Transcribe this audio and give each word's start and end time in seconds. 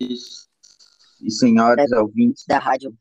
e 0.00 1.30
senhoras 1.30 1.90
ouvintes 1.92 2.44
da 2.46 2.58
rádio. 2.58 2.96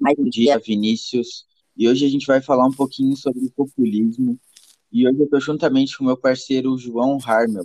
Mais 0.00 0.18
um 0.18 0.28
dia, 0.28 0.58
Vinícius. 0.58 1.46
E 1.76 1.88
hoje 1.88 2.06
a 2.06 2.08
gente 2.08 2.26
vai 2.26 2.40
falar 2.40 2.66
um 2.66 2.72
pouquinho 2.72 3.16
sobre 3.16 3.50
populismo. 3.50 4.38
E 4.92 5.08
hoje 5.08 5.18
eu 5.18 5.24
estou 5.24 5.40
juntamente 5.40 5.96
com 5.96 6.04
meu 6.04 6.16
parceiro 6.16 6.76
João 6.78 7.18
Harmel. 7.24 7.64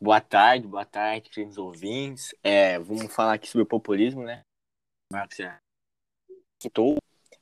Boa 0.00 0.20
tarde, 0.20 0.66
boa 0.66 0.84
tarde, 0.84 1.30
queridos 1.30 1.58
ouvintes. 1.58 2.34
É, 2.42 2.78
vamos 2.78 3.12
falar 3.12 3.34
aqui 3.34 3.48
sobre 3.48 3.62
o 3.62 3.66
populismo, 3.66 4.22
né? 4.22 4.42
Marcos 5.12 5.36
já 5.36 5.58
citou. 6.62 6.98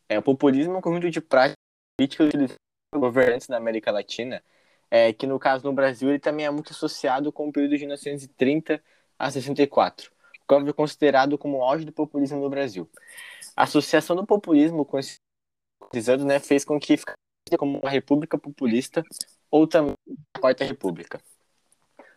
É, 0.09 0.19
o 0.19 0.23
populismo 0.23 0.75
é 0.75 0.79
um 0.79 0.81
conjunto 0.81 1.11
de 1.11 1.21
práticas 1.21 1.57
políticas 1.97 2.29
utilizadas 2.29 2.57
por 2.91 3.01
governantes 3.01 3.47
da 3.47 3.57
América 3.57 3.91
Latina, 3.91 4.43
é, 4.91 5.13
que 5.13 5.27
no 5.27 5.39
caso 5.39 5.65
no 5.65 5.73
Brasil 5.73 6.11
ele 6.11 6.19
também 6.19 6.45
é 6.45 6.51
muito 6.51 6.73
associado 6.73 7.33
com 7.33 7.49
o 7.49 7.53
período 7.53 7.77
de 7.77 7.85
1930 7.85 8.83
a 9.19 9.31
64 9.31 10.13
qual 10.47 10.69
é 10.69 10.73
considerado 10.73 11.39
como 11.39 11.59
o 11.59 11.63
auge 11.63 11.85
do 11.85 11.93
populismo 11.93 12.41
no 12.41 12.51
Brasil. 12.51 12.89
A 13.57 13.65
associação 13.65 14.15
do 14.15 14.27
populismo 14.27 14.85
com 14.85 14.99
esses 14.99 15.19
anos 16.09 16.25
né, 16.25 16.39
fez 16.39 16.65
com 16.65 16.79
que 16.79 16.97
ficasse 16.97 17.17
como 17.59 17.79
uma 17.79 17.91
república 17.91 18.39
populista 18.39 19.03
ou 19.51 19.67
também 19.67 19.95
a 20.35 20.39
quarta 20.39 20.65
república. 20.65 21.21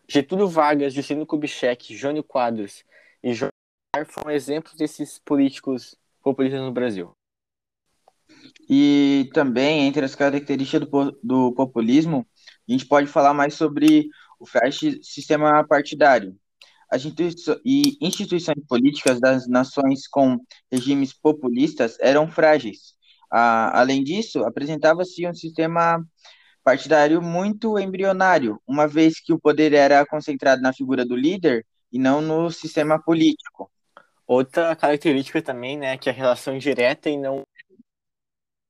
Getúlio 0.07 0.47
Vargas, 0.47 0.93
Juscelino 0.93 1.25
Kubitschek, 1.25 1.95
Jânio 1.95 2.23
Quadros 2.23 2.83
e 3.23 3.33
Jorge 3.33 3.51
foram 4.07 4.31
exemplos 4.31 4.75
desses 4.75 5.17
políticos 5.19 5.95
populistas 6.21 6.61
no 6.61 6.71
Brasil. 6.71 7.11
E 8.69 9.29
também, 9.33 9.87
entre 9.87 10.05
as 10.05 10.15
características 10.15 10.87
do, 10.87 11.19
do 11.23 11.53
populismo, 11.53 12.27
a 12.67 12.71
gente 12.71 12.85
pode 12.85 13.07
falar 13.07 13.33
mais 13.33 13.53
sobre 13.53 14.09
o 14.39 14.45
frágil 14.45 15.01
sistema 15.01 15.65
partidário, 15.65 16.37
as 16.89 17.05
instituições, 17.05 17.59
e 17.65 17.97
instituições 18.01 18.63
políticas 18.67 19.19
das 19.19 19.47
nações 19.47 20.07
com 20.07 20.37
regimes 20.71 21.13
populistas 21.13 21.97
eram 21.99 22.27
frágeis. 22.29 22.95
Ah, 23.31 23.79
além 23.79 24.03
disso, 24.03 24.43
apresentava-se 24.43 25.27
um 25.27 25.33
sistema 25.33 26.03
partidário 26.63 27.21
muito 27.21 27.77
embrionário, 27.77 28.59
uma 28.67 28.87
vez 28.87 29.19
que 29.19 29.33
o 29.33 29.39
poder 29.39 29.73
era 29.73 30.05
concentrado 30.05 30.61
na 30.61 30.73
figura 30.73 31.05
do 31.05 31.15
líder 31.15 31.65
e 31.91 31.99
não 31.99 32.21
no 32.21 32.49
sistema 32.49 33.01
político. 33.01 33.71
Outra 34.27 34.75
característica 34.75 35.41
também, 35.41 35.77
né, 35.77 35.97
que 35.97 36.09
é 36.09 36.11
a 36.11 36.15
relação 36.15 36.57
direta 36.57 37.09
e 37.09 37.17
não 37.17 37.43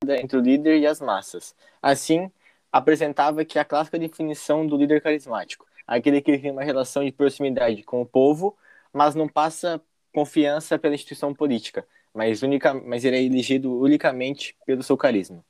entre 0.10 0.38
o 0.38 0.42
líder 0.42 0.80
e 0.80 0.86
as 0.86 1.00
massas. 1.00 1.56
Assim, 1.82 2.30
apresentava 2.72 3.46
que 3.46 3.58
a 3.58 3.66
clássica 3.66 3.98
definição 3.98 4.68
do 4.68 4.78
líder 4.78 5.02
carismático 5.02 5.66
aquele 5.88 6.22
que 6.22 6.38
tem 6.38 6.52
uma 6.52 6.64
relação 6.64 7.04
de 7.04 7.12
proximidade 7.12 7.84
com 7.84 8.02
o 8.02 8.06
povo, 8.06 8.58
mas 8.94 9.16
não 9.16 9.28
passa 9.28 9.82
confiança 10.14 10.80
pela 10.80 10.96
instituição 10.96 11.34
política, 11.34 11.86
mas, 12.14 12.42
mas 12.86 13.04
ele 13.04 13.18
é 13.18 13.24
elegido 13.24 13.78
unicamente 13.80 14.56
pelo 14.66 14.82
seu 14.82 14.98
carisma. 14.98 15.44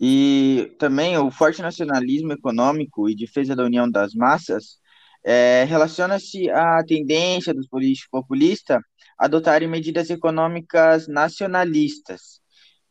E 0.00 0.74
também 0.78 1.16
o 1.18 1.30
forte 1.30 1.60
nacionalismo 1.60 2.32
econômico 2.32 3.08
e 3.08 3.16
defesa 3.16 3.54
da 3.56 3.64
união 3.64 3.90
das 3.90 4.14
massas 4.14 4.78
é, 5.24 5.64
relaciona-se 5.64 6.48
à 6.50 6.82
tendência 6.84 7.52
dos 7.52 7.66
políticos 7.66 8.08
populistas 8.10 8.80
adotarem 9.18 9.68
medidas 9.68 10.10
econômicas 10.10 11.08
nacionalistas, 11.08 12.40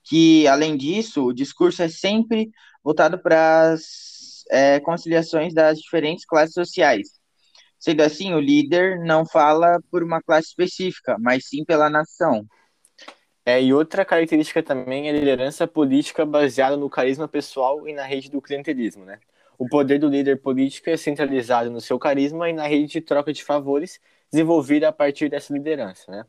que, 0.03 0.45
além 0.47 0.75
disso, 0.75 1.23
o 1.23 1.33
discurso 1.33 1.81
é 1.81 1.87
sempre 1.87 2.49
voltado 2.83 3.17
para 3.17 3.71
as 3.71 4.16
é, 4.49 4.79
conciliações 4.79 5.53
das 5.53 5.79
diferentes 5.79 6.25
classes 6.25 6.53
sociais. 6.53 7.07
Sendo 7.79 8.01
assim, 8.01 8.33
o 8.33 8.39
líder 8.39 8.99
não 8.99 9.25
fala 9.25 9.79
por 9.91 10.03
uma 10.03 10.21
classe 10.21 10.47
específica, 10.47 11.15
mas 11.19 11.47
sim 11.47 11.63
pela 11.63 11.89
nação. 11.89 12.45
É, 13.45 13.61
e 13.61 13.73
outra 13.73 14.03
característica 14.03 14.61
também 14.61 15.07
é 15.07 15.11
a 15.11 15.13
liderança 15.13 15.65
política 15.65 16.25
baseada 16.25 16.75
no 16.75 16.89
carisma 16.89 17.27
pessoal 17.27 17.87
e 17.87 17.93
na 17.93 18.03
rede 18.03 18.29
do 18.29 18.41
clientelismo, 18.41 19.05
né? 19.05 19.19
O 19.57 19.67
poder 19.67 19.99
do 19.99 20.09
líder 20.09 20.41
político 20.41 20.89
é 20.89 20.97
centralizado 20.97 21.71
no 21.71 21.79
seu 21.79 21.97
carisma 21.97 22.49
e 22.49 22.53
na 22.53 22.67
rede 22.67 22.87
de 22.87 23.01
troca 23.01 23.31
de 23.31 23.43
favores 23.43 23.99
desenvolvida 24.31 24.89
a 24.89 24.91
partir 24.91 25.29
dessa 25.29 25.53
liderança, 25.53 26.11
né? 26.11 26.25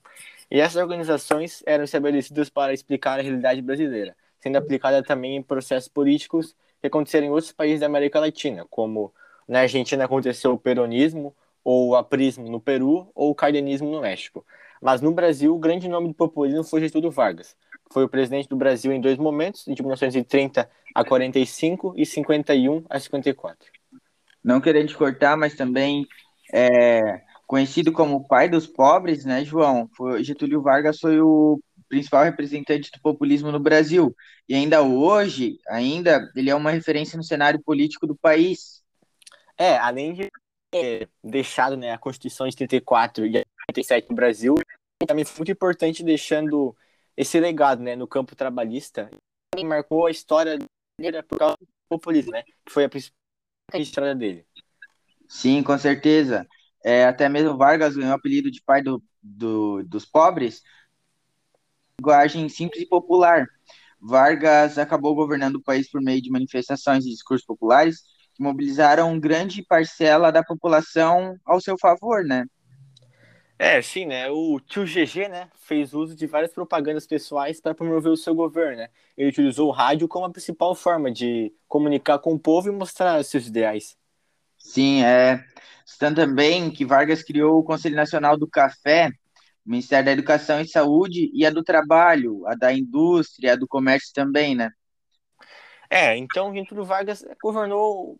E 0.50 0.61
essas 0.61 0.81
organizações 0.81 1.62
eram 1.67 1.85
estabelecidas 1.85 2.49
para 2.49 2.73
explicar 2.73 3.19
a 3.19 3.23
realidade 3.23 3.61
brasileira, 3.61 4.17
sendo 4.39 4.56
aplicada 4.56 5.03
também 5.03 5.37
em 5.37 5.43
processos 5.43 5.89
políticos 5.89 6.55
que 6.81 6.87
aconteceram 6.87 7.27
em 7.27 7.31
outros 7.31 7.53
países 7.53 7.81
da 7.81 7.87
América 7.87 8.21
Latina, 8.21 8.66
como 8.71 9.12
na 9.47 9.61
Argentina 9.61 10.05
aconteceu 10.05 10.53
o 10.53 10.59
peronismo, 10.59 11.34
ou 11.65 11.89
o 11.89 11.97
aprismo 11.97 12.49
no 12.49 12.61
Peru, 12.61 13.11
ou 13.15 13.31
o 13.31 13.34
cardenismo 13.34 13.91
no 13.91 14.00
México. 14.00 14.44
Mas 14.81 15.00
no 15.00 15.12
Brasil, 15.12 15.55
o 15.55 15.59
grande 15.59 15.88
nome 15.88 16.09
do 16.09 16.15
populismo 16.15 16.62
foi 16.62 16.81
Getúlio 16.81 17.11
Vargas. 17.11 17.56
Foi 17.91 18.05
o 18.05 18.09
presidente 18.09 18.49
do 18.49 18.56
Brasil 18.56 18.93
em 18.93 19.00
dois 19.00 19.19
momentos, 19.19 19.65
de 19.65 19.83
1930 19.83 20.71
a 20.94 21.05
45 21.05 21.94
e 21.97 22.06
51 22.06 22.84
a 22.88 23.00
54. 23.00 23.71
Não 24.44 24.61
querendo 24.61 24.88
te 24.88 24.97
cortar, 24.97 25.37
mas 25.37 25.55
também 25.56 26.06
é, 26.53 27.22
conhecido 27.47 27.93
como 27.93 28.17
o 28.17 28.25
pai 28.27 28.49
dos 28.49 28.67
pobres, 28.67 29.25
né, 29.25 29.44
João? 29.44 29.88
Foi, 29.97 30.22
Getúlio 30.22 30.62
Vargas 30.62 31.00
foi 31.00 31.21
o 31.21 31.61
principal 31.88 32.25
representante 32.25 32.91
do 32.91 33.00
populismo 33.00 33.50
no 33.50 33.59
Brasil. 33.59 34.15
E 34.49 34.54
ainda 34.54 34.82
hoje, 34.82 35.59
ainda, 35.69 36.31
ele 36.37 36.50
é 36.50 36.54
uma 36.54 36.71
referência 36.71 37.16
no 37.16 37.25
cenário 37.25 37.62
político 37.62 38.06
do 38.06 38.16
país. 38.16 38.82
É, 39.56 39.76
além 39.78 40.15
de 40.15 40.31
ter 40.71 41.09
deixado 41.25 41.76
né, 41.76 41.93
a 41.93 41.99
Constituição 41.99 42.47
de 42.49 42.56
34 42.56 43.26
e 43.26 43.44
87 43.71 44.09
no 44.10 44.16
Brasil, 44.16 44.54
também 45.06 45.25
foi 45.25 45.38
muito 45.38 45.53
importante 45.53 46.04
deixando 46.04 46.76
esse 47.16 47.41
legado 47.41 47.82
né, 47.82 47.97
no 47.97 48.06
campo 48.06 48.37
trabalhista. 48.37 49.10
E 49.56 49.65
marcou 49.65 50.06
a 50.06 50.10
história 50.10 50.59
dele 51.00 51.22
por 51.22 51.38
causa 51.38 51.56
do 51.60 51.66
populismo, 51.88 52.32
né? 52.32 52.43
Que 52.43 52.72
foi 52.72 52.84
a 52.84 52.88
principal 52.88 53.16
história 53.75 54.15
dele. 54.15 54.47
Sim, 55.26 55.62
com 55.62 55.76
certeza. 55.78 56.47
É, 56.84 57.05
até 57.05 57.28
mesmo 57.28 57.56
Vargas 57.56 57.97
ganhou 57.97 58.12
o 58.12 58.15
apelido 58.15 58.50
de 58.50 58.62
pai 58.62 58.82
do, 58.82 59.03
do, 59.22 59.82
dos 59.84 60.05
pobres 60.05 60.62
linguagem 62.01 62.49
simples 62.49 62.83
e 62.83 62.87
popular. 62.87 63.47
Vargas 64.01 64.79
acabou 64.79 65.15
governando 65.15 65.57
o 65.57 65.63
país 65.63 65.91
por 65.91 66.01
meio 66.01 66.23
de 66.23 66.31
manifestações 66.31 67.05
e 67.05 67.11
discursos 67.11 67.45
populares 67.45 68.03
que 68.35 68.43
mobilizaram 68.43 69.19
grande 69.19 69.63
parcela 69.63 70.31
da 70.31 70.45
população 70.45 71.37
ao 71.45 71.61
seu 71.61 71.77
favor, 71.77 72.25
né? 72.25 72.47
É, 73.59 73.83
sim, 73.83 74.07
né? 74.07 74.31
O 74.31 74.61
tio 74.61 74.87
GG, 74.87 75.29
né, 75.29 75.49
fez 75.59 75.93
uso 75.93 76.15
de 76.15 76.29
várias 76.29 76.53
propagandas 76.53 77.09
pessoais 77.09 77.61
para 77.61 77.75
promover 77.75 78.13
o 78.13 78.17
seu 78.17 78.33
governo, 78.33 78.77
né? 78.77 78.89
Ele 79.17 79.31
utilizou 79.31 79.67
o 79.67 79.73
rádio 79.73 80.07
como 80.07 80.25
a 80.27 80.31
principal 80.31 80.77
forma 80.77 81.11
de 81.11 81.53
comunicar 81.67 82.21
com 82.21 82.35
o 82.35 82.39
povo 82.39 82.69
e 82.69 82.73
mostrar 82.73 83.21
seus 83.25 83.49
ideais. 83.49 83.97
Sim, 84.57 85.03
é. 85.03 85.45
Estando 85.85 86.17
também 86.17 86.71
que 86.71 86.85
Vargas 86.85 87.25
criou 87.25 87.59
o 87.59 87.65
Conselho 87.65 87.97
Nacional 87.97 88.37
do 88.37 88.47
Café, 88.47 89.11
Ministério 89.69 90.06
da 90.06 90.12
Educação 90.12 90.61
e 90.61 90.69
Saúde 90.69 91.31
e 91.34 91.45
a 91.45 91.51
do 91.51 91.62
Trabalho, 91.62 92.47
a 92.47 92.55
da 92.55 92.73
Indústria, 92.73 93.53
a 93.53 93.56
do 93.56 93.69
Comércio 93.69 94.12
também, 94.15 94.55
né? 94.55 94.71
É, 95.91 96.17
então 96.17 96.55
Getúlio 96.55 96.84
Vargas 96.84 97.25
governou 97.43 98.17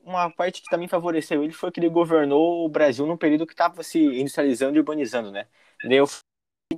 uma 0.00 0.30
parte 0.30 0.62
que 0.62 0.68
também 0.68 0.88
favoreceu 0.88 1.42
ele 1.42 1.52
foi 1.52 1.70
que 1.70 1.80
ele 1.80 1.88
governou 1.88 2.64
o 2.64 2.68
Brasil 2.68 3.06
num 3.06 3.16
período 3.16 3.46
que 3.46 3.52
estava 3.52 3.82
se 3.82 3.98
industrializando 3.98 4.76
e 4.76 4.80
urbanizando, 4.80 5.30
né? 5.30 5.46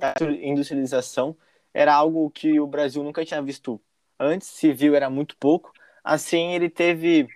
A 0.01 0.13
industrialização 0.41 1.37
era 1.73 1.93
algo 1.93 2.29
que 2.31 2.59
o 2.59 2.67
Brasil 2.67 3.03
nunca 3.03 3.25
tinha 3.25 3.41
visto 3.41 3.81
antes, 4.19 4.47
se 4.47 4.73
viu 4.73 4.95
era 4.95 5.09
muito 5.09 5.37
pouco. 5.37 5.71
Assim, 6.03 6.53
ele 6.53 6.69
teve 6.69 7.27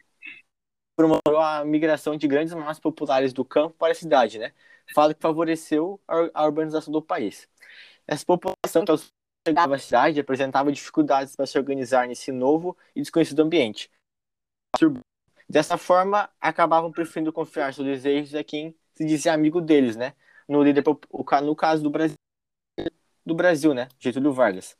promoveu 0.95 1.39
a 1.39 1.65
migração 1.65 2.15
de 2.15 2.27
grandes 2.27 2.53
massas 2.53 2.79
populares 2.79 3.33
do 3.33 3.43
campo 3.43 3.75
para 3.77 3.91
a 3.91 3.95
cidade, 3.95 4.37
né? 4.39 4.53
Fato 4.93 5.15
que 5.15 5.21
favoreceu 5.21 5.99
a 6.33 6.45
urbanização 6.45 6.91
do 6.91 7.01
país. 7.01 7.47
Essa 8.07 8.25
população 8.25 8.83
que 8.85 8.93
chegava 9.47 9.75
à 9.75 9.79
cidade 9.79 10.19
apresentava 10.19 10.71
dificuldades 10.71 11.35
para 11.35 11.45
se 11.45 11.57
organizar 11.57 12.07
nesse 12.07 12.31
novo 12.31 12.77
e 12.95 13.01
desconhecido 13.01 13.41
ambiente. 13.41 13.89
Dessa 15.47 15.77
forma, 15.77 16.29
acabavam 16.39 16.91
preferindo 16.91 17.33
confiar 17.33 17.73
seus 17.73 17.85
desejos 17.85 18.35
a 18.35 18.43
quem 18.43 18.75
se 18.95 19.05
dizia 19.05 19.33
amigo 19.33 19.61
deles, 19.61 19.95
né? 19.95 20.13
No 20.47 20.63
líder, 20.63 20.83
no 21.43 21.55
caso 21.55 21.83
do 21.83 21.89
Brasil, 21.89 22.15
do 23.25 23.35
Brasil, 23.35 23.73
né? 23.73 23.87
Getúlio 23.99 24.33
Vargas. 24.33 24.77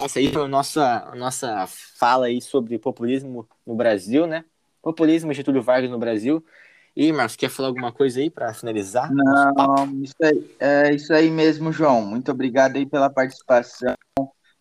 Essa 0.00 0.18
aí 0.18 0.32
foi 0.32 0.42
a 0.42 0.48
nossa, 0.48 1.04
a 1.04 1.14
nossa 1.14 1.66
fala 1.66 2.26
aí 2.26 2.40
sobre 2.40 2.78
populismo 2.78 3.48
no 3.64 3.74
Brasil, 3.74 4.26
né? 4.26 4.44
Populismo 4.80 5.30
e 5.30 5.34
Getúlio 5.34 5.62
Vargas 5.62 5.90
no 5.90 5.98
Brasil. 5.98 6.44
E, 6.94 7.12
Marcos, 7.12 7.36
quer 7.36 7.48
falar 7.50 7.68
alguma 7.68 7.92
coisa 7.92 8.20
aí 8.20 8.30
para 8.30 8.52
finalizar? 8.54 9.10
Não, 9.12 10.02
isso 10.02 10.14
aí, 10.22 10.56
é 10.60 10.94
isso 10.94 11.12
aí 11.12 11.30
mesmo, 11.30 11.72
João. 11.72 12.02
Muito 12.02 12.30
obrigado 12.30 12.76
aí 12.76 12.86
pela 12.86 13.10
participação, 13.10 13.94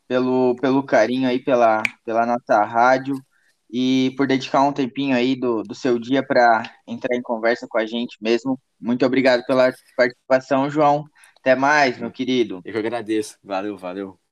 pelo, 0.08 0.56
pelo 0.58 0.84
carinho 0.84 1.28
aí 1.30 1.40
pela, 1.44 1.84
pela 2.06 2.26
nossa 2.26 2.64
rádio. 2.66 3.16
e 3.72 4.14
por 4.18 4.28
dedicar 4.28 4.64
um 4.64 4.74
tempinho 4.74 5.16
aí 5.16 5.36
do, 5.36 5.64
do 5.64 5.76
seu 5.76 6.00
dia 6.00 6.26
para 6.26 6.64
entrar 6.88 7.16
em 7.16 7.22
conversa 7.22 7.68
com 7.70 7.78
a 7.80 7.86
gente 7.86 8.18
mesmo. 8.22 8.60
Muito 8.80 9.06
obrigado 9.06 9.46
pela 9.46 9.74
participação, 9.98 10.70
João. 10.70 11.06
Até 11.40 11.56
mais, 11.56 11.98
meu 12.00 12.12
querido. 12.12 12.62
Eu 12.66 12.74
que 12.74 12.80
agradeço. 12.80 13.38
Valeu, 13.44 13.78
valeu. 13.78 14.31